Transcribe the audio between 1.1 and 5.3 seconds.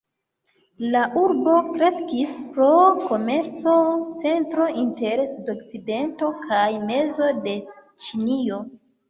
urbo kreskis pro komerco-centro inter